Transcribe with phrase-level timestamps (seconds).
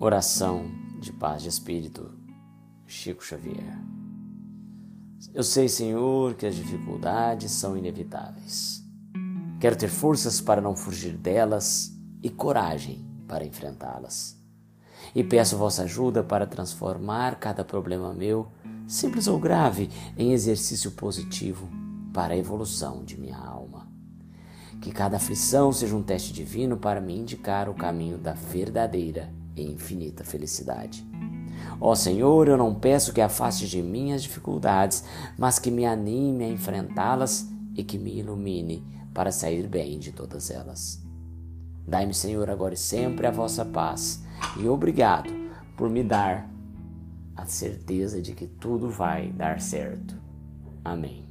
[0.00, 0.70] Oração
[1.00, 2.08] de paz de espírito,
[2.86, 3.76] Chico Xavier.
[5.34, 8.80] Eu sei, Senhor, que as dificuldades são inevitáveis.
[9.58, 11.92] Quero ter forças para não fugir delas
[12.22, 14.40] e coragem para enfrentá-las.
[15.12, 18.46] E peço vossa ajuda para transformar cada problema meu,
[18.86, 21.68] simples ou grave, em exercício positivo
[22.14, 23.90] para a evolução de minha alma.
[24.80, 29.72] Que cada aflição seja um teste divino para me indicar o caminho da verdadeira e
[29.72, 31.06] infinita felicidade.
[31.80, 35.04] Ó Senhor, eu não peço que afaste de mim as dificuldades,
[35.36, 40.50] mas que me anime a enfrentá-las e que me ilumine para sair bem de todas
[40.50, 41.02] elas.
[41.86, 44.22] Dai-me, Senhor, agora e sempre a vossa paz,
[44.58, 45.32] e obrigado
[45.76, 46.50] por me dar
[47.34, 50.16] a certeza de que tudo vai dar certo.
[50.84, 51.28] Amém.